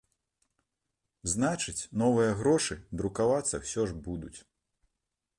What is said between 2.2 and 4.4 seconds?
грошы друкавацца ўсё ж будуць.